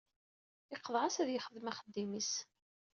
[0.75, 2.31] Iqḍeɛ-as ad yexdem axeddim-is.